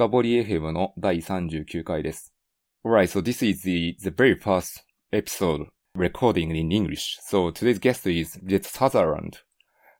[0.00, 2.32] 深掘り FM の第39回です。
[2.86, 4.82] Alright, so this is the, the very first
[5.12, 7.18] episode recording in English.
[7.20, 9.42] So today's guest is Lizette Sutherland.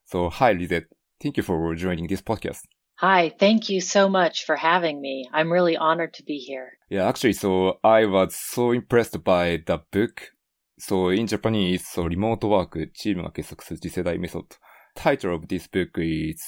[0.07, 0.87] So hi Lizette,
[1.21, 2.61] thank you for joining this podcast.
[2.95, 5.29] Hi, thank you so much for having me.
[5.31, 6.79] I'm really honored to be here.
[6.89, 10.31] Yeah, actually, so I was so impressed by the book.
[10.79, 14.57] So in Japanese, so remote work, チームが結束する次世代メソッド。
[14.95, 16.41] Title of this book is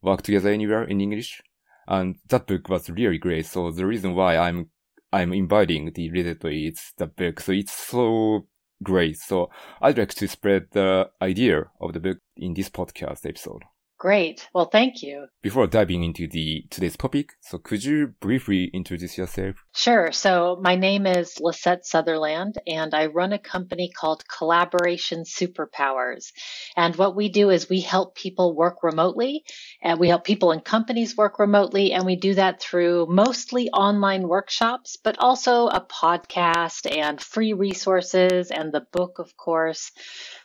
[0.00, 1.42] Work Together Anywhere in English.
[1.88, 3.46] And that book was really great.
[3.46, 4.70] So the reason why I'm,
[5.12, 7.40] I'm inviting the reader is the book.
[7.40, 8.46] So it's so
[8.82, 9.16] great.
[9.18, 9.50] So
[9.80, 13.62] I'd like to spread the idea of the book in this podcast episode.
[13.98, 14.46] Great.
[14.52, 15.28] Well, thank you.
[15.42, 19.56] Before diving into the today's topic, so could you briefly introduce yourself?
[19.74, 20.12] Sure.
[20.12, 26.32] So my name is Lisette Sutherland and I run a company called Collaboration Superpowers.
[26.76, 29.44] And what we do is we help people work remotely
[29.80, 31.92] and we help people and companies work remotely.
[31.92, 38.50] And we do that through mostly online workshops, but also a podcast and free resources
[38.50, 39.90] and the book, of course.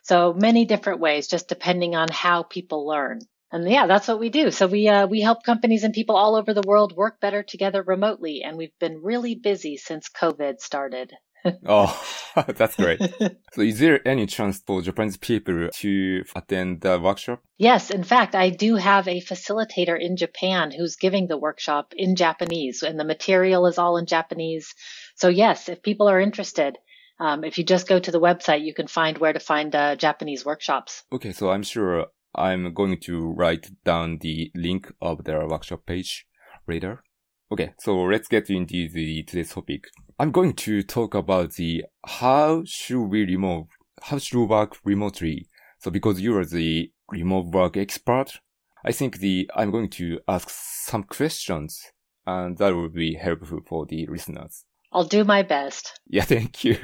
[0.03, 3.19] So many different ways, just depending on how people learn.
[3.51, 4.49] And yeah, that's what we do.
[4.51, 7.83] So we uh, we help companies and people all over the world work better together
[7.83, 11.13] remotely, and we've been really busy since COVID started.
[11.65, 11.91] Oh,
[12.47, 12.99] that's great.
[13.53, 17.41] so is there any chance for Japanese people to attend the workshop?
[17.57, 22.15] yes, in fact, I do have a facilitator in Japan who's giving the workshop in
[22.15, 24.73] Japanese, and the material is all in Japanese.
[25.15, 26.77] So yes, if people are interested,
[27.21, 29.95] um, if you just go to the website, you can find where to find uh,
[29.95, 31.03] Japanese workshops.
[31.13, 36.25] Okay, so I'm sure I'm going to write down the link of their workshop page
[36.67, 37.03] later.
[37.51, 39.83] Okay, so let's get into the today's topic.
[40.17, 43.67] I'm going to talk about the how should we remote,
[44.01, 45.47] how should we work remotely.
[45.77, 48.39] So because you are the remote work expert,
[48.83, 51.83] I think the I'm going to ask some questions
[52.25, 54.65] and that will be helpful for the listeners.
[54.91, 55.99] I'll do my best.
[56.07, 56.77] Yeah, thank you.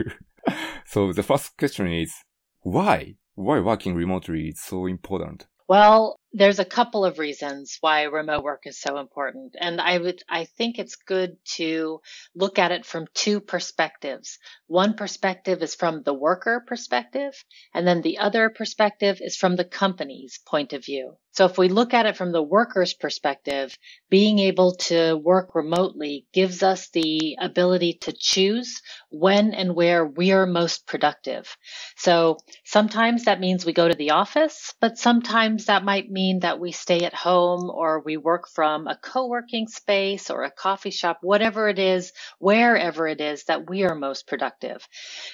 [0.86, 2.14] so the first question is
[2.62, 3.16] why?
[3.36, 5.48] Why working remotely is so important?
[5.68, 9.56] Well, there's a couple of reasons why remote work is so important.
[9.60, 12.02] And I would, I think it's good to
[12.36, 14.38] look at it from two perspectives.
[14.68, 17.34] One perspective is from the worker perspective,
[17.74, 21.18] and then the other perspective is from the company's point of view.
[21.38, 23.78] So if we look at it from the worker's perspective,
[24.10, 30.32] being able to work remotely gives us the ability to choose when and where we
[30.32, 31.56] are most productive.
[31.96, 36.60] So sometimes that means we go to the office, but sometimes that might mean that
[36.60, 41.20] we stay at home or we work from a co-working space or a coffee shop,
[41.22, 44.82] whatever it is, wherever it is that we are most productive.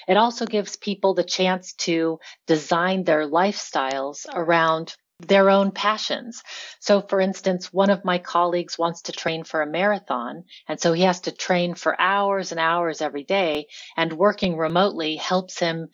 [0.08, 4.96] It also gives people the chance to design their lifestyles around
[5.28, 6.44] their own passions.
[6.82, 10.94] So, for instance, one of my colleagues wants to train for a marathon, and so
[10.94, 15.88] he has to train for hours and hours every day, and working remotely helps him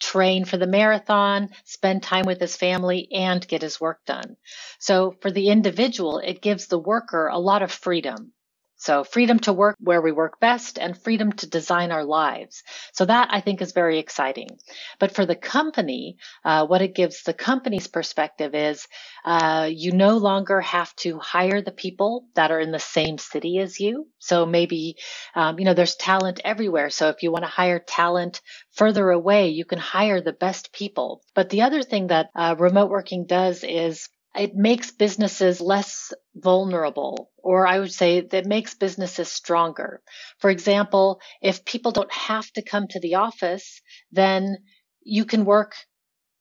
[0.00, 4.36] train for the marathon, spend time with his family, and get his work done.
[4.78, 8.32] So, for the individual, it gives the worker a lot of freedom.
[8.76, 12.62] So freedom to work where we work best and freedom to design our lives.
[12.92, 14.58] So that I think is very exciting.
[14.98, 18.86] But for the company, uh, what it gives the company's perspective is
[19.24, 23.58] uh, you no longer have to hire the people that are in the same city
[23.58, 24.08] as you.
[24.18, 24.96] So maybe,
[25.34, 26.90] um, you know, there's talent everywhere.
[26.90, 28.40] So if you want to hire talent
[28.72, 31.22] further away, you can hire the best people.
[31.34, 37.30] But the other thing that uh, remote working does is it makes businesses less vulnerable,
[37.36, 40.02] or I would say that makes businesses stronger.
[40.38, 43.80] For example, if people don't have to come to the office,
[44.10, 44.58] then
[45.02, 45.74] you can work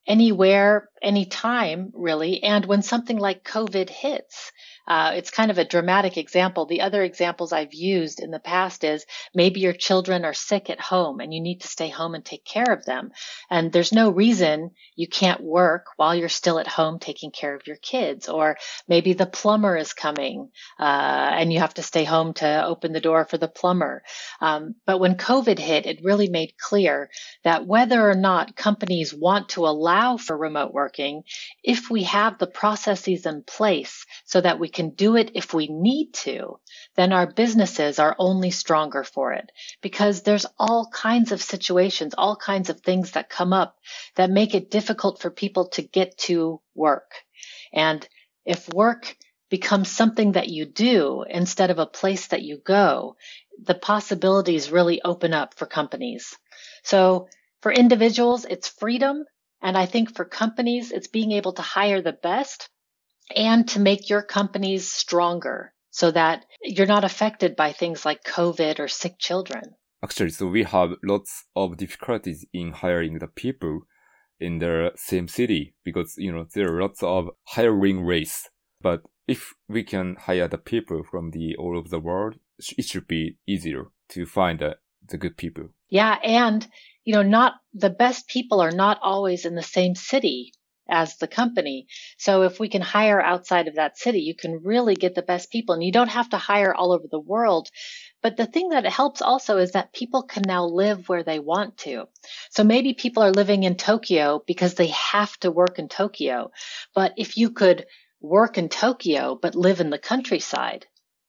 [0.07, 2.43] anywhere, anytime, really.
[2.43, 4.51] And when something like COVID hits,
[4.87, 6.65] uh, it's kind of a dramatic example.
[6.65, 10.79] The other examples I've used in the past is maybe your children are sick at
[10.79, 13.11] home and you need to stay home and take care of them.
[13.49, 17.65] And there's no reason you can't work while you're still at home taking care of
[17.65, 18.27] your kids.
[18.27, 18.57] Or
[18.87, 20.49] maybe the plumber is coming
[20.79, 24.03] uh, and you have to stay home to open the door for the plumber.
[24.41, 27.09] Um, but when COVID hit, it really made clear
[27.43, 31.23] that whether or not companies want to allow for remote working,
[31.63, 35.67] if we have the processes in place so that we can do it if we
[35.67, 36.59] need to,
[36.95, 42.35] then our businesses are only stronger for it because there's all kinds of situations, all
[42.35, 43.77] kinds of things that come up
[44.15, 47.11] that make it difficult for people to get to work.
[47.71, 48.07] And
[48.45, 49.15] if work
[49.49, 53.15] becomes something that you do instead of a place that you go,
[53.61, 56.35] the possibilities really open up for companies.
[56.83, 57.27] So
[57.61, 59.25] for individuals, it's freedom.
[59.61, 62.67] And I think for companies, it's being able to hire the best
[63.35, 65.73] and to make your companies stronger.
[65.93, 69.75] so that you're not affected by things like COVID or sick children.
[70.03, 73.81] Actually, so we have lots of difficulties in hiring the people
[74.39, 78.49] in the same city because, you know, there are lots of hiring race.
[78.81, 82.37] But if we can hire the people from the all over the world,
[82.75, 84.77] it should be easier to find the,
[85.07, 85.69] the good people.
[85.89, 86.17] Yeah.
[86.23, 86.67] And,
[87.05, 90.53] you know, not the best people are not always in the same city
[90.89, 91.87] as the company.
[92.17, 95.51] So if we can hire outside of that city, you can really get the best
[95.51, 97.69] people and you don't have to hire all over the world.
[98.21, 101.77] But the thing that helps also is that people can now live where they want
[101.79, 102.07] to.
[102.51, 106.51] So maybe people are living in Tokyo because they have to work in Tokyo.
[106.93, 107.85] But if you could
[108.21, 110.85] work in Tokyo but live in the countryside,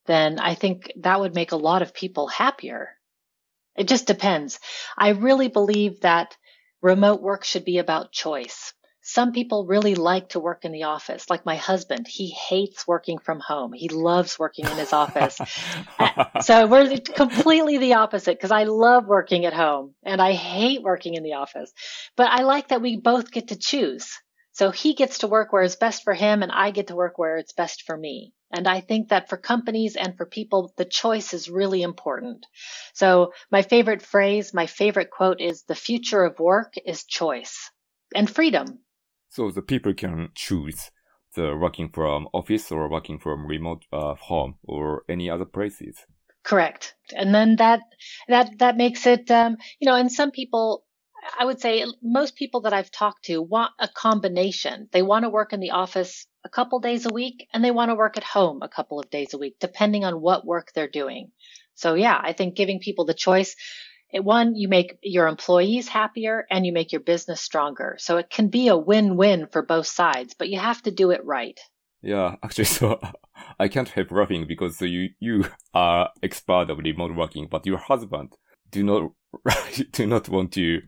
[0.07, 2.91] then I think that would make a lot of people happier.
[3.77, 4.61] It just depends.
[4.97, 6.37] I really believe that
[6.81, 8.73] remote work should be about choice.
[9.07, 12.09] Some people really like to work in the office, like my husband.
[12.09, 13.75] He hates working from home.
[13.75, 15.39] He loves working in his office.
[15.97, 20.83] Uh, so we're completely the opposite because I love working at home and I hate
[20.83, 21.73] working in the office.
[22.17, 24.19] But I like that we both get to choose.
[24.53, 27.19] So he gets to work where it's best for him and I get to work
[27.19, 28.33] where it's best for me.
[28.51, 32.47] And I think that for companies and for people, the choice is really important.
[32.95, 37.71] So my favorite phrase, my favorite quote is the future of work is choice
[38.15, 38.84] and freedom.
[39.35, 40.93] So the people can choose
[41.35, 46.07] the working from office or working from remote uh, home or any other places.
[46.45, 46.95] Correct.
[47.13, 47.81] And then that,
[48.29, 50.85] that, that makes it, um, you know, and some people,
[51.37, 54.89] I would say most people that I've talked to want a combination.
[54.93, 57.91] They want to work in the office a couple days a week and they want
[57.91, 60.87] to work at home a couple of days a week, depending on what work they're
[60.87, 61.33] doing.
[61.75, 63.57] So yeah, I think giving people the choice
[64.23, 67.97] one, you make your employees happier and you make your business stronger.
[67.99, 71.25] So it can be a win-win for both sides, but you have to do it
[71.25, 71.59] right.
[72.03, 73.01] Yeah, actually, so
[73.59, 78.37] I can't help laughing because you you are expert of remote working, but your husband
[78.71, 79.11] do not
[79.93, 80.83] do not want to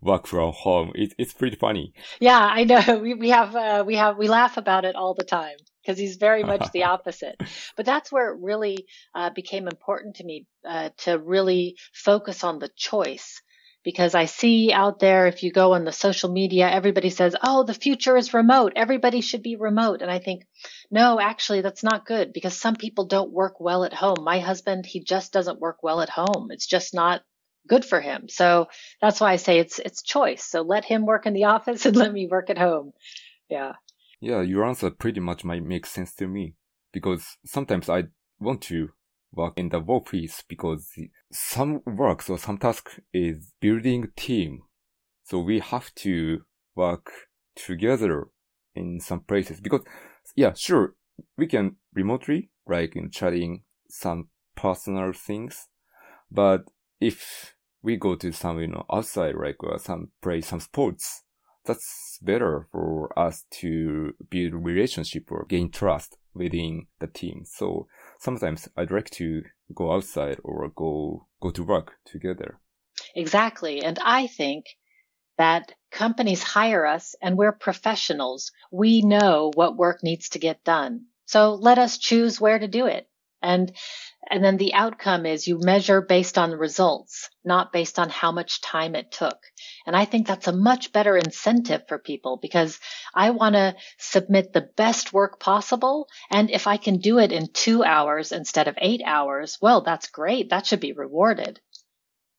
[0.00, 0.92] work from home.
[0.94, 1.92] It, it's pretty funny.
[2.18, 2.98] Yeah, I know.
[2.98, 6.16] We we have uh, we have we laugh about it all the time because he's
[6.16, 7.40] very much the opposite.
[7.76, 12.58] But that's where it really uh, became important to me uh, to really focus on
[12.58, 13.40] the choice.
[13.82, 17.64] Because I see out there, if you go on the social media, everybody says, oh,
[17.64, 18.72] the future is remote.
[18.76, 20.00] Everybody should be remote.
[20.00, 20.46] And I think,
[20.90, 24.24] no, actually, that's not good because some people don't work well at home.
[24.24, 26.48] My husband, he just doesn't work well at home.
[26.50, 27.20] It's just not
[27.68, 28.30] good for him.
[28.30, 28.68] So
[29.02, 30.44] that's why I say it's, it's choice.
[30.44, 32.92] So let him work in the office and let me work at home.
[33.50, 33.72] Yeah.
[34.20, 36.54] Yeah, your answer pretty much might make sense to me
[36.92, 38.04] because sometimes I
[38.38, 38.90] want to
[39.32, 40.90] work in the workplace because
[41.32, 44.62] some work or some task is building team.
[45.24, 46.42] So we have to
[46.74, 47.10] work
[47.56, 48.28] together
[48.74, 49.82] in some places because
[50.36, 50.94] yeah, sure,
[51.36, 55.68] we can remotely, like in chatting some personal things.
[56.30, 56.64] But
[57.00, 61.22] if we go to some, you know, outside, like some play some sports,
[61.64, 67.44] that's better for us to build relationship or gain trust within the team.
[67.44, 67.86] So
[68.18, 69.42] sometimes I'd like to
[69.74, 72.60] go outside or go go to work together.
[73.14, 73.82] Exactly.
[73.82, 74.66] And I think
[75.36, 78.52] that companies hire us and we're professionals.
[78.70, 81.06] We know what work needs to get done.
[81.26, 83.08] So let us choose where to do it.
[83.42, 83.72] And
[84.30, 88.60] and then the outcome is you measure based on results, not based on how much
[88.60, 89.38] time it took.
[89.86, 92.80] And I think that's a much better incentive for people because
[93.14, 96.08] I want to submit the best work possible.
[96.30, 100.08] And if I can do it in two hours instead of eight hours, well, that's
[100.08, 100.50] great.
[100.50, 101.60] That should be rewarded.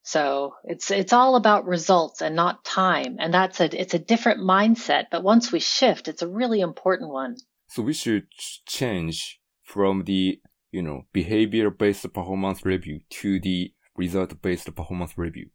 [0.04, 3.18] So it's, it's all about results and not time.
[3.20, 5.06] And that's a, it's a different mindset.
[5.12, 7.38] But once we shift, it's a really important one.
[7.70, 8.28] So we should
[8.68, 10.40] change from the
[10.76, 15.50] you know, behavior-based performance review to the result-based performance review?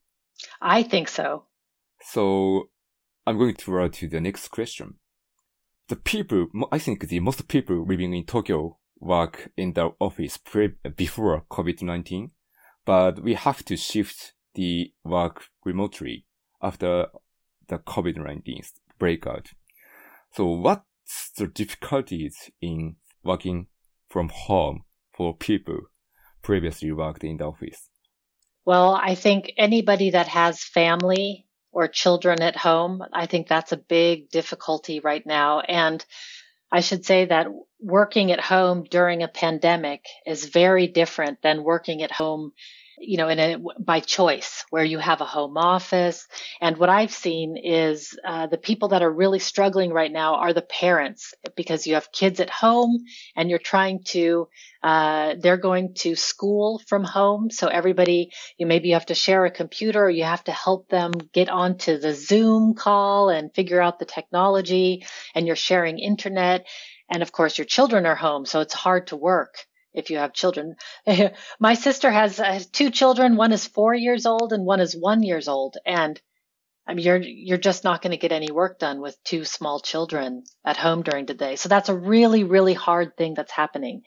[0.63, 1.45] I think so.
[2.03, 2.71] So
[3.27, 4.95] I'm going to roll to the next question.
[5.89, 10.77] The people, I think the most people living in Tokyo work in the office pre-
[10.97, 12.31] before COVID-19,
[12.87, 16.25] but we have to shift the work remotely
[16.63, 17.09] after
[17.69, 19.49] the COVID-19 breakout.
[20.33, 23.67] So what's the difficulties in working
[24.09, 25.81] from home for people
[26.43, 27.91] previously worked in the office?
[28.65, 33.77] Well, I think anybody that has family or children at home, I think that's a
[33.77, 35.61] big difficulty right now.
[35.61, 36.05] And
[36.73, 37.49] I should say that
[37.81, 42.53] working at home during a pandemic is very different than working at home
[43.01, 46.29] you know, in a, by choice where you have a home office.
[46.61, 50.53] And what I've seen is uh, the people that are really struggling right now are
[50.53, 52.99] the parents because you have kids at home
[53.35, 54.49] and you're trying to,
[54.83, 57.51] uh, they're going to school from home.
[57.51, 60.89] So everybody, you maybe you have to share a computer or you have to help
[60.89, 66.67] them get onto the Zoom call and figure out the technology and you're sharing internet.
[67.09, 70.33] And of course, your children are home, so it's hard to work if you have
[70.33, 70.77] children.
[71.61, 73.37] My sister has, has two children.
[73.37, 75.77] One is four years old and one is one years old.
[75.85, 76.21] And
[76.87, 79.81] I mean, you're, you're just not going to get any work done with two small
[79.81, 81.57] children at home during the day.
[81.57, 84.03] So that's a really, really hard thing that's happening.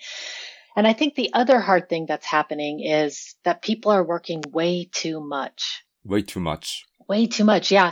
[0.75, 4.90] And I think the other hard thing that's happening is that people are working way
[4.92, 5.84] too much.
[6.04, 6.84] Way too much.
[7.08, 7.72] Way too much.
[7.72, 7.92] Yeah.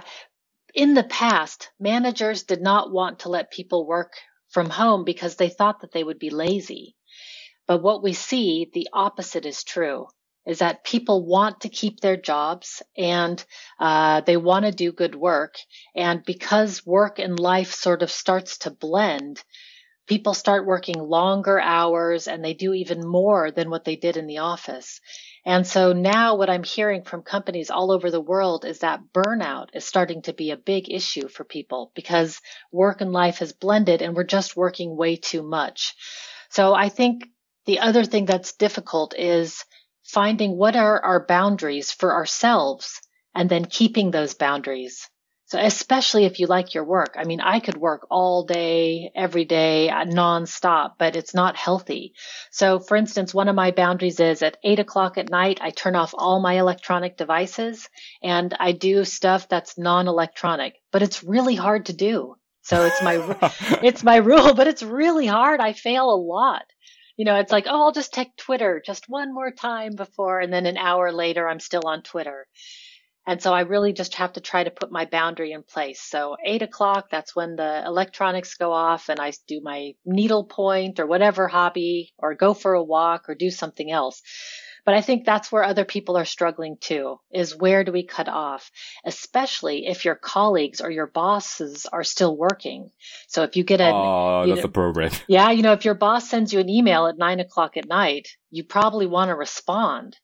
[0.73, 4.13] In the past, managers did not want to let people work
[4.49, 6.95] from home because they thought that they would be lazy.
[7.67, 10.07] But what we see, the opposite is true,
[10.45, 13.43] is that people want to keep their jobs and
[13.79, 15.55] uh, they want to do good work.
[15.95, 19.43] And because work and life sort of starts to blend,
[20.07, 24.27] people start working longer hours and they do even more than what they did in
[24.27, 24.99] the office.
[25.45, 29.69] And so now what I'm hearing from companies all over the world is that burnout
[29.73, 32.41] is starting to be a big issue for people because
[32.71, 35.95] work and life has blended and we're just working way too much.
[36.49, 37.23] So I think
[37.65, 39.63] the other thing that's difficult is
[40.03, 43.01] finding what are our boundaries for ourselves
[43.35, 45.09] and then keeping those boundaries.
[45.45, 47.15] So especially if you like your work.
[47.17, 52.13] I mean, I could work all day, every day, uh, nonstop, but it's not healthy.
[52.51, 55.95] So for instance, one of my boundaries is at eight o'clock at night, I turn
[55.95, 57.89] off all my electronic devices
[58.23, 62.35] and I do stuff that's non-electronic, but it's really hard to do.
[62.61, 63.37] So it's my,
[63.83, 65.59] it's my rule, but it's really hard.
[65.59, 66.63] I fail a lot
[67.21, 70.51] you know, it's like, oh, I'll just check Twitter just one more time before, and
[70.51, 72.47] then an hour later, I'm still on Twitter.
[73.27, 76.01] And so I really just have to try to put my boundary in place.
[76.01, 81.05] So eight o'clock, that's when the electronics go off and I do my needlepoint or
[81.05, 84.23] whatever hobby or go for a walk or do something else.
[84.85, 88.27] But I think that's where other people are struggling too, is where do we cut
[88.27, 88.71] off?
[89.05, 92.91] Especially if your colleagues or your bosses are still working.
[93.27, 95.11] So if you get a, oh, that's know, a program.
[95.27, 95.51] Yeah.
[95.51, 98.63] You know, if your boss sends you an email at nine o'clock at night, you
[98.63, 100.17] probably want to respond.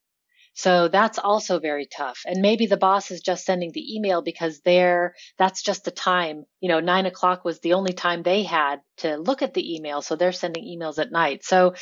[0.57, 2.21] So that's also very tough.
[2.25, 6.45] And maybe the boss is just sending the email because they're, that's just the time,
[6.61, 10.01] you know, nine o'clock was the only time they had to look at the email.
[10.01, 11.45] So they're sending emails at night.
[11.45, 11.75] So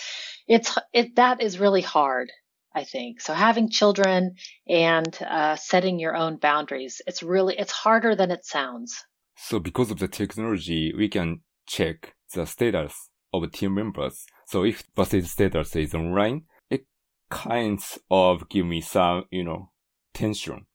[0.46, 2.30] it's, it, that is really hard.
[2.76, 3.22] I think.
[3.22, 4.36] So having children
[4.68, 9.02] and uh, setting your own boundaries, it's really, it's harder than it sounds.
[9.38, 14.26] So because of the technology, we can check the status of team members.
[14.48, 16.86] So if Basis status is online, it
[17.30, 19.72] kinds of give me some, you know,
[20.14, 20.66] tension.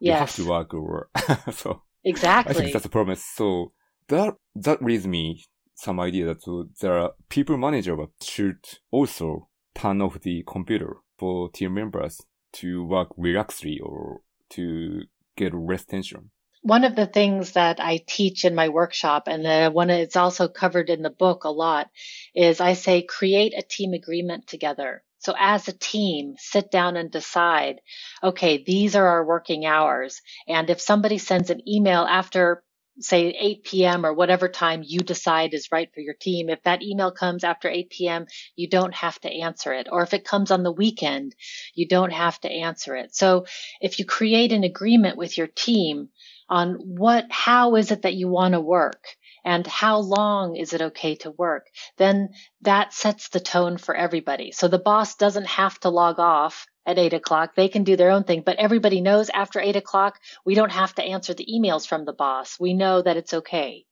[0.00, 0.14] Yes.
[0.14, 1.10] You have to work or
[1.52, 1.82] so.
[2.02, 2.54] Exactly.
[2.54, 3.16] I think that's a problem.
[3.16, 3.72] So
[4.08, 10.20] that, that leads me some idea that there are people manager should also turn off
[10.20, 12.22] the computer for team members
[12.52, 15.02] to work relaxedly or to
[15.36, 16.30] get less tension?
[16.62, 20.48] One of the things that I teach in my workshop, and the one it's also
[20.48, 21.88] covered in the book a lot,
[22.34, 25.02] is I say create a team agreement together.
[25.18, 27.80] So as a team, sit down and decide,
[28.22, 30.22] okay, these are our working hours.
[30.48, 32.62] And if somebody sends an email after
[33.02, 34.06] say 8 p.m.
[34.06, 36.50] or whatever time you decide is right for your team.
[36.50, 38.26] If that email comes after 8 p.m.,
[38.56, 39.88] you don't have to answer it.
[39.92, 41.34] Or if it comes on the weekend,
[41.74, 43.14] you don't have to answer it.
[43.14, 43.46] So
[43.80, 46.10] if you create an agreement with your team
[46.48, 49.04] on what, how is it that you want to work?
[49.44, 51.66] and how long is it okay to work,
[51.98, 52.30] then
[52.62, 54.52] that sets the tone for everybody.
[54.52, 57.54] So the boss doesn't have to log off at eight o'clock.
[57.54, 60.94] They can do their own thing, but everybody knows after eight o'clock, we don't have
[60.96, 62.58] to answer the emails from the boss.
[62.58, 63.84] We know that it's okay.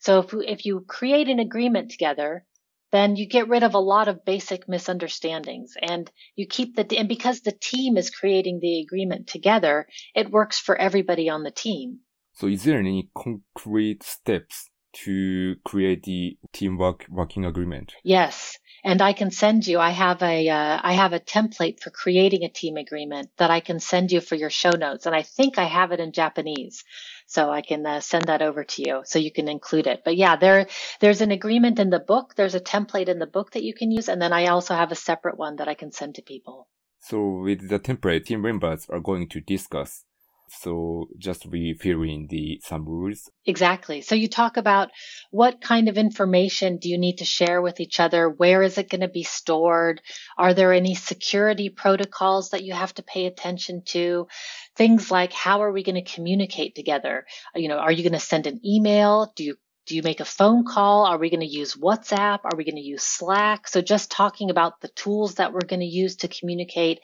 [0.00, 2.44] So if, if you create an agreement together,
[2.92, 7.08] then you get rid of a lot of basic misunderstandings and you keep the, and
[7.08, 12.00] because the team is creating the agreement together, it works for everybody on the team.
[12.34, 14.68] So is there any concrete steps
[15.04, 17.94] to create the teamwork working agreement?
[18.04, 18.58] Yes.
[18.86, 22.44] And I can send you, I have a, uh, I have a template for creating
[22.44, 25.06] a team agreement that I can send you for your show notes.
[25.06, 26.84] And I think I have it in Japanese.
[27.26, 30.02] So I can uh, send that over to you so you can include it.
[30.04, 30.68] But yeah, there,
[31.00, 32.34] there's an agreement in the book.
[32.36, 34.08] There's a template in the book that you can use.
[34.08, 36.68] And then I also have a separate one that I can send to people.
[37.00, 40.04] So with the template, team members are going to discuss
[40.48, 43.30] So just in the some rules.
[43.44, 44.00] Exactly.
[44.00, 44.90] So you talk about
[45.30, 48.28] what kind of information do you need to share with each other?
[48.28, 50.00] Where is it going to be stored?
[50.38, 54.28] Are there any security protocols that you have to pay attention to?
[54.76, 57.26] Things like how are we going to communicate together?
[57.54, 59.32] You know, are you going to send an email?
[59.36, 61.06] Do you do you make a phone call?
[61.06, 62.40] Are we going to use WhatsApp?
[62.44, 63.68] Are we going to use Slack?
[63.68, 67.00] So just talking about the tools that we're going to use to communicate.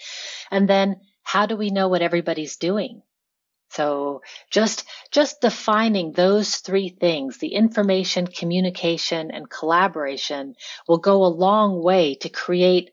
[0.51, 3.03] And then how do we know what everybody's doing?
[3.73, 10.55] So just, just defining those three things, the information, communication, and collaboration
[10.87, 12.91] will go a long way to create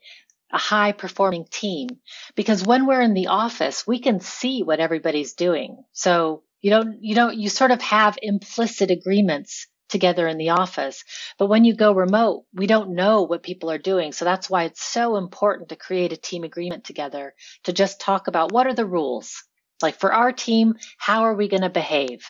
[0.51, 1.89] a high performing team.
[2.35, 5.83] Because when we're in the office, we can see what everybody's doing.
[5.91, 11.03] So you don't, you don't, you sort of have implicit agreements together in the office.
[11.37, 14.11] But when you go remote, we don't know what people are doing.
[14.11, 17.33] So that's why it's so important to create a team agreement together
[17.63, 19.43] to just talk about what are the rules?
[19.81, 22.29] Like for our team, how are we going to behave?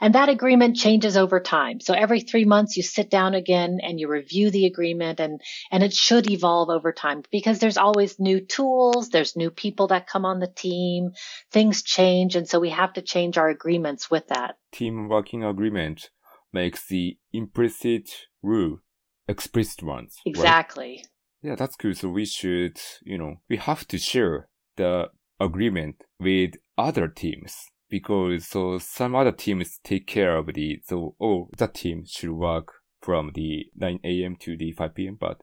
[0.00, 1.80] And that agreement changes over time.
[1.80, 5.40] So every three months you sit down again and you review the agreement and,
[5.70, 9.10] and it should evolve over time because there's always new tools.
[9.10, 11.12] There's new people that come on the team.
[11.50, 12.36] Things change.
[12.36, 14.56] And so we have to change our agreements with that.
[14.72, 16.10] Team working agreement
[16.52, 18.10] makes the implicit
[18.42, 18.78] rule
[19.28, 20.16] explicit ones.
[20.24, 21.02] Exactly.
[21.02, 21.08] Right?
[21.42, 21.94] Yeah, that's cool.
[21.94, 28.46] So we should, you know, we have to share the agreement with other teams because
[28.46, 33.32] so some other teams take care of the so oh that team should work from
[33.34, 34.36] the 9 a.m.
[34.36, 35.16] to the 5 p.m.
[35.18, 35.42] but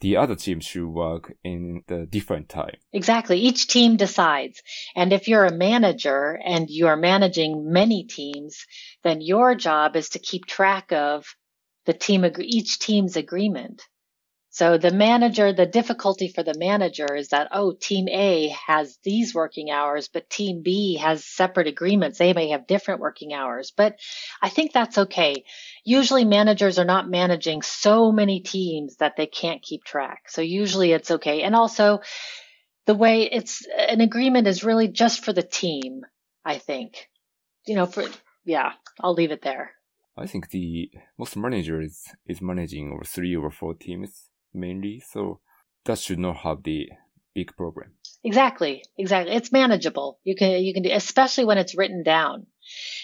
[0.00, 2.76] the other team should work in the different time.
[2.92, 3.38] Exactly.
[3.38, 4.62] Each team decides.
[4.94, 8.66] And if you're a manager and you are managing many teams,
[9.04, 11.24] then your job is to keep track of
[11.86, 13.82] the team, each team's agreement.
[14.56, 19.34] So the manager, the difficulty for the manager is that, oh, team A has these
[19.34, 22.16] working hours, but team B has separate agreements.
[22.16, 23.98] They may have different working hours, but
[24.40, 25.44] I think that's okay.
[25.84, 30.30] Usually managers are not managing so many teams that they can't keep track.
[30.30, 31.42] So usually it's okay.
[31.42, 32.00] And also
[32.86, 36.00] the way it's an agreement is really just for the team,
[36.46, 37.10] I think.
[37.66, 38.04] You know, for,
[38.46, 38.72] yeah,
[39.02, 39.72] I'll leave it there.
[40.16, 45.02] I think the most managers is managing over three or four teams mainly.
[45.06, 45.40] So
[45.84, 46.88] that should not have the
[47.34, 47.92] big problem.
[48.24, 48.82] Exactly.
[48.98, 49.34] Exactly.
[49.34, 50.18] It's manageable.
[50.24, 52.46] You can, you can do, especially when it's written down.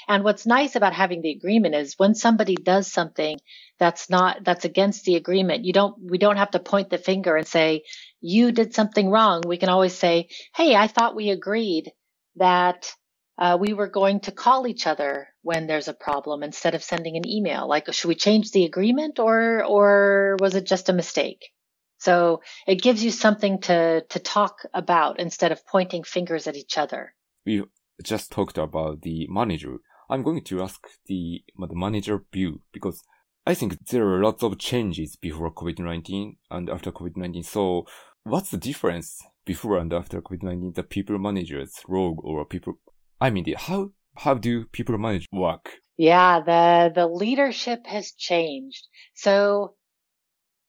[0.08, 3.38] And what's nice about having the agreement is when somebody does something
[3.78, 7.36] that's not, that's against the agreement, you don't, we don't have to point the finger
[7.36, 7.84] and say,
[8.20, 9.42] you did something wrong.
[9.46, 11.92] We can always say, Hey, I thought we agreed
[12.36, 12.92] that
[13.38, 17.16] uh, we were going to call each other when there's a problem instead of sending
[17.16, 17.68] an email.
[17.68, 21.50] Like, should we change the agreement or, or was it just a mistake?
[21.98, 26.78] So it gives you something to, to talk about instead of pointing fingers at each
[26.78, 27.14] other.
[27.46, 27.64] We
[28.02, 29.76] just talked about the manager.
[30.10, 33.02] I'm going to ask the, the manager view because
[33.46, 37.44] I think there are lots of changes before COVID-19 and after COVID-19.
[37.44, 37.86] So
[38.24, 42.78] what's the difference before and after COVID-19, the people managers role or people
[43.22, 45.70] I mean, how how do people manage work?
[45.96, 48.86] Yeah, the the leadership has changed.
[49.14, 49.74] So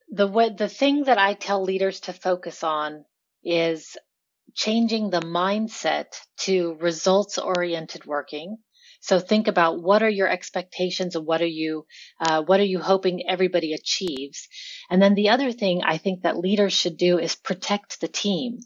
[0.09, 0.27] the
[0.57, 3.05] the thing that I tell leaders to focus on
[3.43, 3.97] is
[4.53, 8.57] changing the mindset to results oriented working.
[9.01, 11.85] So think about what are your expectations and what are you
[12.21, 14.47] uh, what are you hoping everybody achieves.
[14.89, 18.59] And then the other thing I think that leaders should do is protect the team.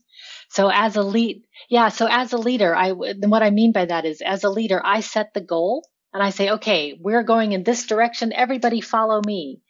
[0.49, 1.89] So as a lead, yeah.
[1.89, 5.01] So as a leader, I, what I mean by that is as a leader, I
[5.01, 8.33] set the goal and I say, okay, we're going in this direction.
[8.33, 9.61] Everybody follow me.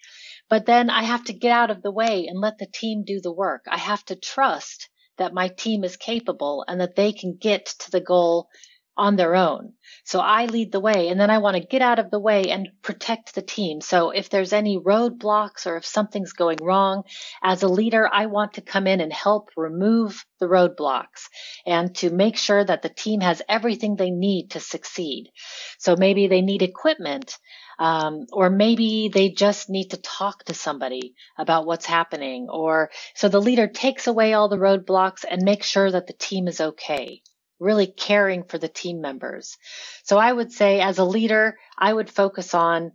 [0.50, 3.20] But then I have to get out of the way and let the team do
[3.20, 3.65] the work.
[3.70, 7.91] I have to trust that my team is capable and that they can get to
[7.91, 8.48] the goal
[8.98, 9.74] on their own.
[10.04, 12.46] So I lead the way and then I want to get out of the way
[12.50, 13.80] and protect the team.
[13.82, 17.04] So if there's any roadblocks or if something's going wrong,
[17.44, 21.28] as a leader, I want to come in and help remove the roadblocks
[21.66, 25.32] and to make sure that the team has everything they need to succeed.
[25.78, 27.38] So maybe they need equipment.
[27.80, 33.30] Um, or maybe they just need to talk to somebody about what's happening or so
[33.30, 37.22] the leader takes away all the roadblocks and makes sure that the team is okay
[37.60, 39.58] really caring for the team members.
[40.04, 42.91] So I would say as a leader, I would focus on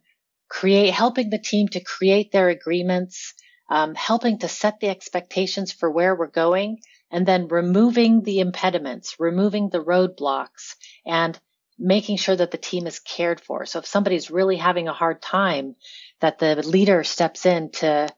[0.49, 3.35] create, helping the team to create their agreements,
[3.71, 6.79] um, helping to set the expectations for where we're going,
[7.11, 11.39] and then removing the impediments, removing the roadblocks, and
[11.79, 13.67] making sure that the team is cared for.
[13.67, 15.75] So if somebody's really having a hard time,
[16.21, 18.09] that the leader steps in to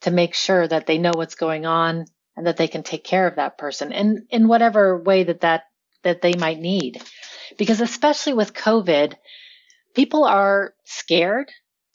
[0.00, 3.26] to make sure that they know what's going on and that they can take care
[3.28, 5.62] of that person and in whatever way that that
[6.02, 7.02] that they might need
[7.58, 9.14] because especially with COVID,
[9.94, 11.50] people are scared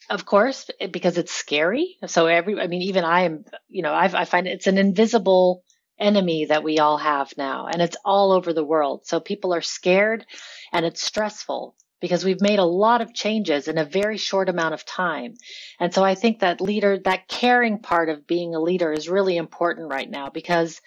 [0.09, 1.97] of course, because it's scary.
[2.05, 5.63] So every, I mean, even I am, you know, I've, I find it's an invisible
[5.99, 9.05] enemy that we all have now, and it's all over the world.
[9.05, 10.25] So people are scared,
[10.71, 14.75] and it's stressful because we've made a lot of changes in a very short amount
[14.75, 15.33] of time.
[15.79, 19.35] And so I think that leader, that caring part of being a leader is really
[19.35, 20.79] important right now because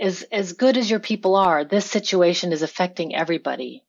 [0.00, 3.84] as, as good as your people are, this situation is affecting everybody.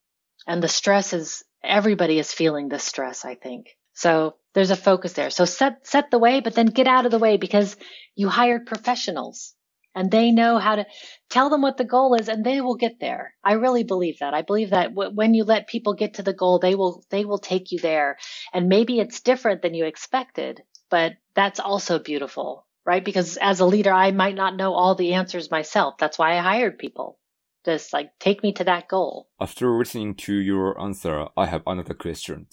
[0.47, 3.67] And the stress is, everybody is feeling the stress, I think.
[3.93, 5.29] So there's a focus there.
[5.29, 7.75] So set set the way, but then get out of the way because
[8.15, 9.53] you hired professionals
[9.95, 10.85] and they know how to
[11.29, 13.33] tell them what the goal is and they will get there.
[13.43, 14.33] I really believe that.
[14.33, 17.25] I believe that w- when you let people get to the goal, they will they
[17.25, 18.17] will take you there.
[18.53, 23.05] And maybe it's different than you expected, but that's also beautiful, right?
[23.05, 25.93] Because as a leader, I might not know all the answers myself.
[25.99, 27.19] That's why I hired people.
[27.63, 29.29] Just like take me to that goal.
[29.39, 32.47] After listening to your answer, I have another question.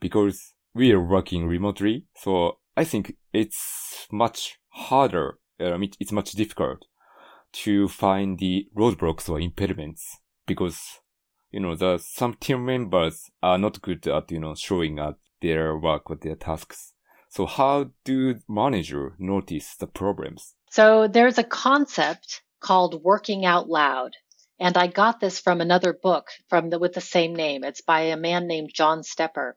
[0.00, 2.06] Because we are working remotely.
[2.16, 5.38] So I think it's much harder.
[5.60, 6.86] Um, it, it's much difficult
[7.64, 10.80] to find the roadblocks or impediments because,
[11.52, 15.78] you know, the, some team members are not good at, you know, showing at their
[15.78, 16.94] work or their tasks.
[17.28, 20.54] So how do manager notice the problems?
[20.70, 24.12] So there's a concept called working out loud.
[24.60, 27.62] And I got this from another book from the, with the same name.
[27.62, 29.56] It's by a man named John Stepper.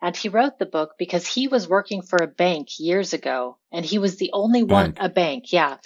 [0.00, 3.84] And he wrote the book because he was working for a bank years ago and
[3.84, 4.98] he was the only bank.
[4.98, 5.76] one, a bank, yeah.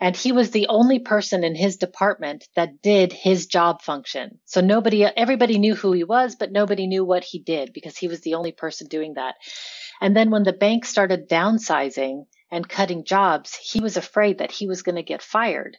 [0.00, 4.38] And he was the only person in his department that did his job function.
[4.44, 8.06] So nobody, everybody knew who he was, but nobody knew what he did because he
[8.06, 9.34] was the only person doing that.
[10.04, 14.66] And then when the bank started downsizing and cutting jobs, he was afraid that he
[14.66, 15.78] was going to get fired.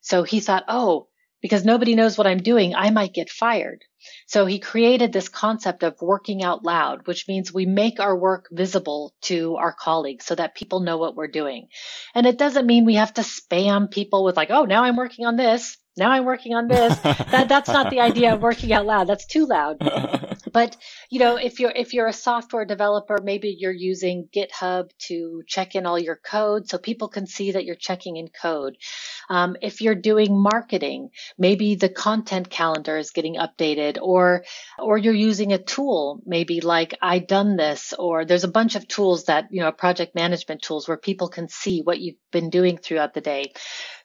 [0.00, 1.08] So he thought, oh,
[1.42, 3.84] because nobody knows what I'm doing, I might get fired.
[4.26, 8.46] So he created this concept of working out loud, which means we make our work
[8.50, 11.68] visible to our colleagues so that people know what we're doing.
[12.14, 15.26] And it doesn't mean we have to spam people with like, oh, now I'm working
[15.26, 15.76] on this.
[15.98, 16.96] Now I'm working on this.
[17.00, 19.06] that, that's not the idea of working out loud.
[19.06, 19.76] That's too loud.
[20.56, 20.74] but
[21.10, 25.74] you know, if you're if you're a software developer, maybe you're using GitHub to check
[25.74, 28.78] in all your code so people can see that you're checking in code.
[29.28, 34.44] Um, if you're doing marketing, maybe the content calendar is getting updated, or
[34.78, 39.48] or you're using a tool, maybe like iDoneThis, or there's a bunch of tools that
[39.50, 43.20] you know project management tools where people can see what you've been doing throughout the
[43.20, 43.52] day.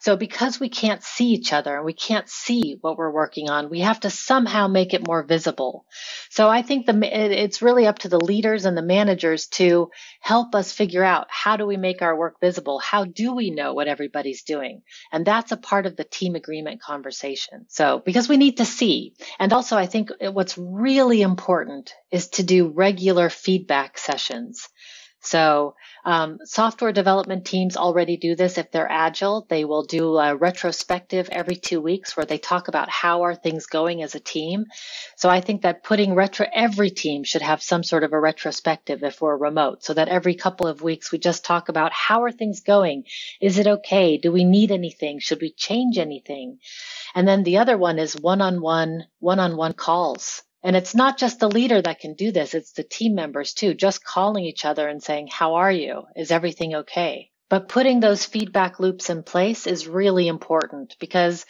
[0.02, 3.70] So because we can't see each other and we can't see what we're working on,
[3.70, 5.86] we have to somehow make it more visible.
[6.32, 10.56] So I think the, it's really up to the leaders and the managers to help
[10.56, 12.80] us figure out how do we make our work visible?
[12.80, 14.82] How do we know what everybody's doing?
[15.12, 17.68] And that's a part of the team agreement conversation.
[17.70, 19.14] So because we need to see.
[19.38, 24.68] And also I think what's really important is to do regular feedback sessions.
[25.22, 28.58] So um, software development teams already do this.
[28.58, 32.90] If they're agile, they will do a retrospective every two weeks where they talk about
[32.90, 34.66] how are things going as a team.
[35.16, 39.04] So I think that putting retro, every team should have some sort of a retrospective
[39.04, 42.32] if we're remote so that every couple of weeks we just talk about how are
[42.32, 43.04] things going?
[43.40, 44.18] Is it okay?
[44.18, 45.20] Do we need anything?
[45.20, 46.58] Should we change anything?
[47.14, 50.42] And then the other one is one-on-one, one-on-one calls.
[50.64, 53.74] And it's not just the leader that can do this, it's the team members too,
[53.74, 56.04] just calling each other and saying, How are you?
[56.16, 57.32] Is everything okay?
[57.50, 61.46] But putting those feedback loops in place is really important because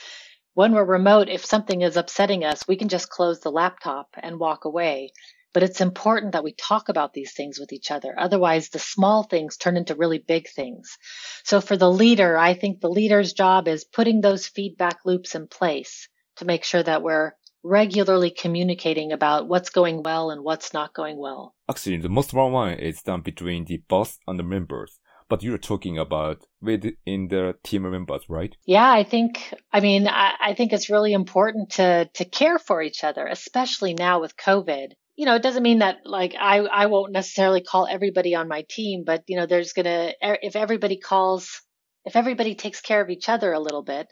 [0.53, 4.39] when we're remote, if something is upsetting us, we can just close the laptop and
[4.39, 5.11] walk away.
[5.53, 8.15] But it's important that we talk about these things with each other.
[8.17, 10.97] Otherwise, the small things turn into really big things.
[11.43, 15.47] So for the leader, I think the leader's job is putting those feedback loops in
[15.47, 20.93] place to make sure that we're regularly communicating about what's going well and what's not
[20.93, 21.55] going well.
[21.69, 24.99] Actually, the most wrong one is done between the boss and the members.
[25.29, 28.53] But you're talking about within the team members, right?
[28.65, 29.53] Yeah, I think.
[29.71, 33.93] I mean, I, I think it's really important to to care for each other, especially
[33.93, 34.87] now with COVID.
[35.15, 38.65] You know, it doesn't mean that like I I won't necessarily call everybody on my
[38.67, 41.61] team, but you know, there's gonna if everybody calls,
[42.03, 44.11] if everybody takes care of each other a little bit,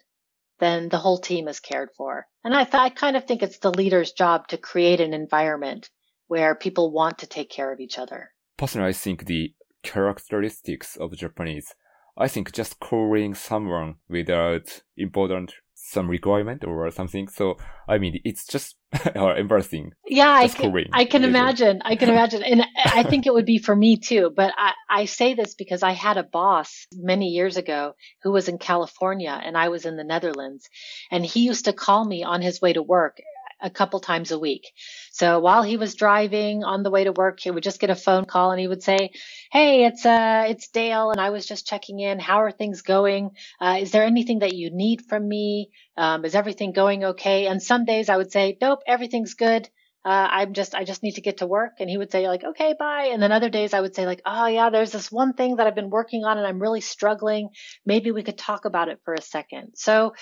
[0.60, 2.28] then the whole team is cared for.
[2.43, 5.89] And I, th- I kind of think it's the leader's job to create an environment
[6.28, 8.32] where people want to take care of each other.
[8.58, 11.74] Personally, I think the characteristics of Japanese,
[12.17, 17.27] I think just calling someone without important some requirement or something.
[17.27, 18.75] So I mean, it's just
[19.15, 19.93] embarrassing.
[20.07, 21.81] Yeah, I can, I can imagine.
[21.83, 24.31] I can imagine, and I think it would be for me too.
[24.35, 28.47] But I, I say this because I had a boss many years ago who was
[28.47, 30.69] in California and I was in the Netherlands,
[31.11, 33.17] and he used to call me on his way to work
[33.62, 34.72] a couple times a week.
[35.12, 37.95] So while he was driving on the way to work, he would just get a
[37.95, 39.12] phone call and he would say,
[39.52, 41.12] Hey, it's, uh, it's Dale.
[41.12, 42.19] And I was just checking in.
[42.19, 43.32] How are things going?
[43.60, 45.72] Uh, is there anything that you need from me?
[45.98, 47.48] Um, is everything going okay?
[47.48, 49.69] And some days I would say, Nope, everything's good
[50.06, 51.74] uh, I'm just, I just need to get to work.
[51.80, 53.10] And he would say like, okay, bye.
[53.12, 55.67] And then other days I would say like, oh yeah, there's this one thing that
[55.67, 57.50] I've been working on and I'm really struggling.
[57.86, 59.74] Maybe we could talk about it for a second.
[59.76, 60.13] So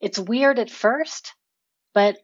[0.00, 1.34] it's weird at first,
[1.92, 2.16] but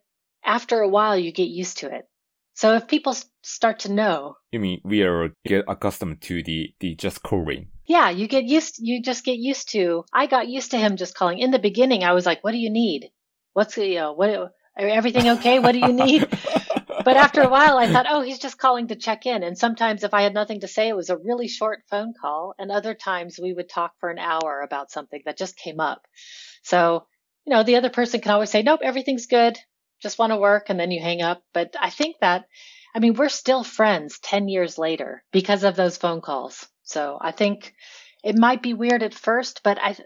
[0.46, 2.08] after a while you get used to it.
[2.54, 4.36] So if people start to know.
[4.50, 7.68] You mean we are get accustomed to the, the just calling?
[7.84, 11.14] Yeah, you get used, you just get used to, I got used to him just
[11.14, 11.38] calling.
[11.38, 13.10] In the beginning, I was like, what do you need?
[13.52, 15.58] What's, you know, what, everything okay?
[15.58, 16.26] What do you need?
[17.04, 19.42] but after a while, I thought, oh, he's just calling to check in.
[19.42, 22.54] And sometimes if I had nothing to say, it was a really short phone call.
[22.58, 26.02] And other times we would talk for an hour about something that just came up.
[26.62, 27.06] So,
[27.44, 29.56] you know, the other person can always say, nope, everything's good.
[30.06, 30.70] Just want to work.
[30.70, 31.42] And then you hang up.
[31.52, 32.44] But I think that,
[32.94, 36.64] I mean, we're still friends 10 years later because of those phone calls.
[36.84, 37.74] So I think
[38.22, 39.96] it might be weird at first, but I,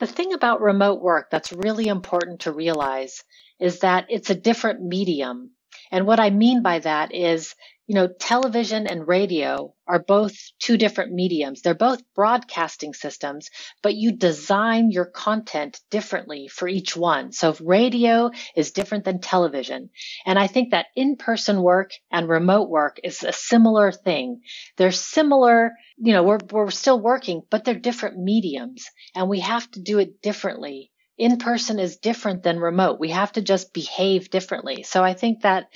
[0.00, 3.22] the thing about remote work that's really important to realize
[3.60, 5.50] is that it's a different medium.
[5.94, 7.54] And what I mean by that is,
[7.86, 11.62] you know, television and radio are both two different mediums.
[11.62, 13.48] They're both broadcasting systems,
[13.80, 17.30] but you design your content differently for each one.
[17.30, 19.90] So radio is different than television.
[20.26, 24.40] And I think that in-person work and remote work is a similar thing.
[24.76, 29.70] They're similar, you know, we're, we're still working, but they're different mediums and we have
[29.70, 32.98] to do it differently in person is different than remote.
[32.98, 34.82] We have to just behave differently.
[34.82, 35.68] So I think that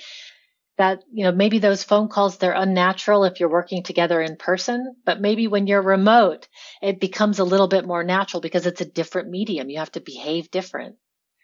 [0.79, 4.94] that you know maybe those phone calls they're unnatural if you're working together in person
[5.05, 6.48] but maybe when you're remote
[6.81, 10.01] it becomes a little bit more natural because it's a different medium you have to
[10.01, 10.96] behave different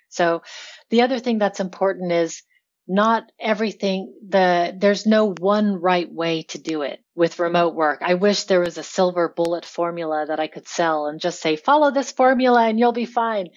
[0.09, 0.43] so
[0.91, 2.43] the other thing that's important is
[2.87, 8.15] not everything the there's no one right way to do it with remote work i
[8.15, 11.91] wish there was a silver bullet formula that i could sell and just say follow
[11.91, 13.49] this formula and you'll be fine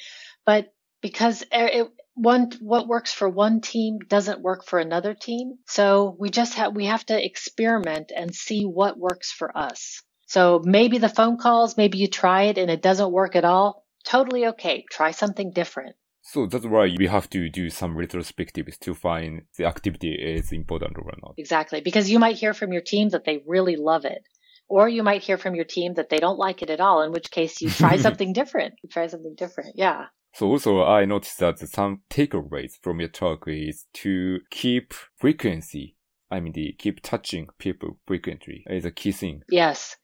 [0.48, 5.60] but because it, one what works for one team doesn't work for another team.
[5.68, 10.02] So we just have we have to experiment and see what works for us.
[10.26, 13.86] So maybe the phone calls maybe you try it and it doesn't work at all.
[14.06, 14.86] Totally okay.
[14.90, 15.96] Try something different.
[16.24, 20.98] So that's why we have to do some retrospectives to find the activity is important
[20.98, 21.36] or not.
[21.38, 21.82] Exactly.
[21.82, 24.24] Because you might hear from your team that they really love it.
[24.70, 27.12] Or you might hear from your team that they don't like it at all, in
[27.14, 28.74] which case you try something different.
[28.84, 29.76] You try something different.
[29.76, 30.08] Yeah.
[30.34, 35.96] So also I noticed that some takeaways from your talk is to keep frequency.
[36.30, 39.42] I mean, the keep touching people frequently is a key thing.
[39.50, 39.96] Yes.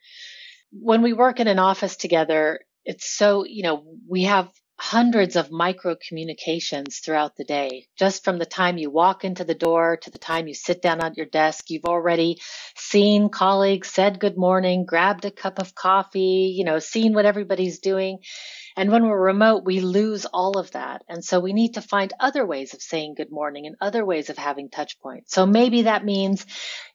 [0.72, 5.52] When we work in an office together, it's so, you know, we have hundreds of
[5.52, 7.88] micro communications throughout the day.
[7.98, 11.00] Just from the time you walk into the door to the time you sit down
[11.00, 12.42] at your desk, you've already
[12.76, 17.80] seen colleagues, said good morning, grabbed a cup of coffee, you know, seen what everybody's
[17.80, 18.20] doing.
[18.76, 21.04] And when we're remote, we lose all of that.
[21.08, 24.30] And so we need to find other ways of saying good morning and other ways
[24.30, 25.34] of having touch points.
[25.34, 26.46] So maybe that means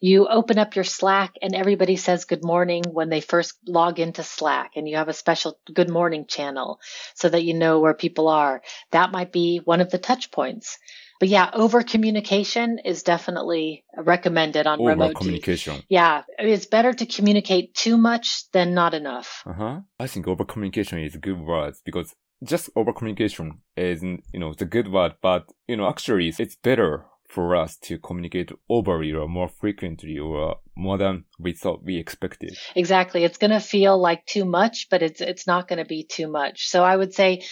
[0.01, 4.23] you open up your Slack and everybody says good morning when they first log into
[4.23, 6.81] Slack and you have a special good morning channel
[7.15, 8.63] so that you know where people are.
[8.91, 10.79] That might be one of the touch points.
[11.19, 15.83] But yeah, over communication is definitely recommended on over remote communication.
[15.89, 19.43] Yeah, it's better to communicate too much than not enough.
[19.45, 19.81] Uh-huh.
[19.99, 24.55] I think over communication is a good word because just over communication is you know
[24.55, 29.29] the good word, but you know actually it's better for us to communicate overly or
[29.29, 32.57] more frequently or more than we thought we expected.
[32.75, 33.23] Exactly.
[33.23, 36.29] It's going to feel like too much, but it's it's not going to be too
[36.29, 36.69] much.
[36.69, 37.43] So I would say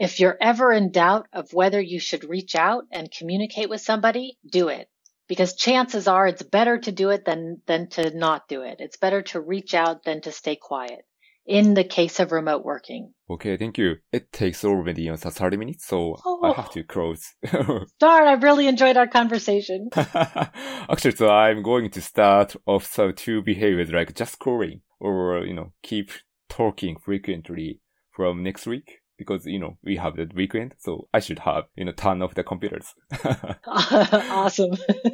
[0.00, 4.38] if you're ever in doubt of whether you should reach out and communicate with somebody,
[4.50, 4.88] do it.
[5.28, 8.76] Because chances are it's better to do it than, than to not do it.
[8.80, 11.04] It's better to reach out than to stay quiet
[11.46, 13.12] in the case of remote working.
[13.28, 13.96] Okay, thank you.
[14.10, 16.40] It takes already you know, 30 minutes, so oh.
[16.44, 17.34] I have to close.
[18.00, 19.90] Darn, I really enjoyed our conversation.
[19.96, 25.52] Actually, so I'm going to start off so two behaviors like just calling or, you
[25.52, 26.10] know, keep
[26.48, 31.40] talking frequently from next week because you know we have the weekend, so I should
[31.40, 32.94] have you know turn off the computers.
[33.66, 34.72] awesome.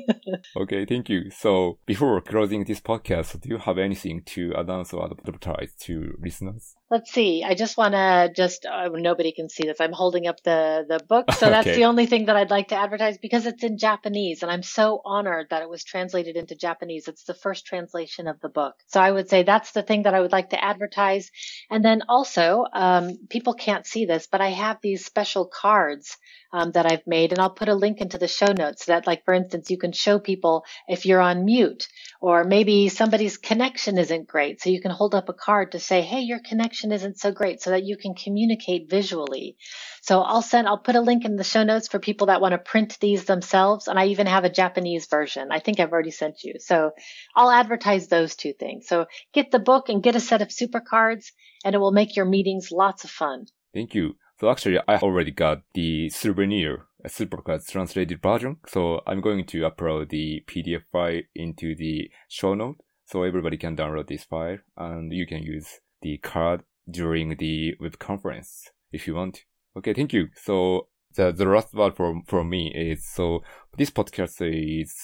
[0.56, 1.30] okay, thank you.
[1.30, 6.76] So before closing this podcast, do you have anything to announce or advertise to listeners?
[6.88, 7.42] Let's see.
[7.44, 9.80] I just want to just uh, nobody can see this.
[9.80, 11.76] I'm holding up the the book, so that's okay.
[11.76, 15.00] the only thing that I'd like to advertise because it's in Japanese, and I'm so
[15.04, 17.08] honored that it was translated into Japanese.
[17.08, 20.14] It's the first translation of the book, so I would say that's the thing that
[20.14, 21.32] I would like to advertise.
[21.70, 26.18] And then also, um, people can't see see this, but I have these special cards
[26.52, 29.06] um, that I've made, and I'll put a link into the show notes so that,
[29.06, 31.88] like, for instance, you can show people if you're on mute,
[32.20, 34.60] or maybe somebody's connection isn't great.
[34.60, 37.62] So you can hold up a card to say, hey, your connection isn't so great,
[37.62, 39.56] so that you can communicate visually.
[40.02, 42.52] So I'll send, I'll put a link in the show notes for people that want
[42.52, 43.88] to print these themselves.
[43.88, 45.48] And I even have a Japanese version.
[45.50, 46.54] I think I've already sent you.
[46.58, 46.92] So
[47.34, 48.88] I'll advertise those two things.
[48.88, 51.32] So get the book and get a set of super cards
[51.64, 53.46] and it will make your meetings lots of fun.
[53.76, 54.16] Thank you.
[54.40, 58.56] So actually, I already got the souvenir a Supercards translated version.
[58.66, 63.76] So I'm going to upload the PDF file into the show note so everybody can
[63.76, 69.14] download this file and you can use the card during the web conference if you
[69.14, 69.44] want.
[69.76, 70.28] Okay, thank you.
[70.42, 73.42] So the, the last word from, from me is so
[73.76, 74.94] this podcast is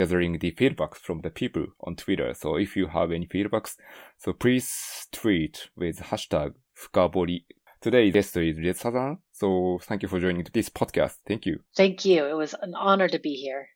[0.00, 2.32] gathering the feedback from the people on Twitter.
[2.32, 3.74] So if you have any feedbacks,
[4.16, 4.72] so please
[5.12, 7.44] tweet with hashtag Fukabori.
[7.84, 9.18] Today's guest is Lisette Sutherland.
[9.32, 11.16] So thank you for joining this podcast.
[11.26, 11.60] Thank you.
[11.76, 12.24] Thank you.
[12.24, 13.68] It was an honor to be here.